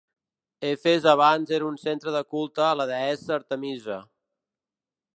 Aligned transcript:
Efes 0.69 1.05
abans 1.11 1.53
era 1.59 1.69
un 1.73 1.77
centre 1.83 2.15
de 2.17 2.23
culte 2.33 2.65
a 2.71 2.73
la 2.81 2.91
deessa 2.95 3.39
Artemisa. 3.39 4.03